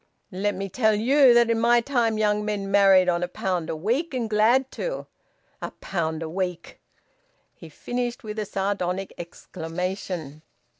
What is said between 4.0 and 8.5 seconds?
and glad to! A pound a week!" He finished with a